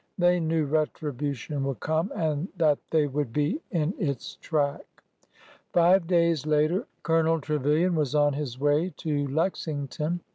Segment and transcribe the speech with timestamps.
[0.17, 5.03] They kneAV retribution would come, and that they would be in its track.
[5.73, 10.21] Five days later Colonel Trevilian was on his way to Lexington.